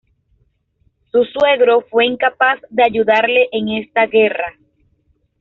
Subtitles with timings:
[1.11, 4.57] Su suegro fue incapaz de ayudarle en esta guerra.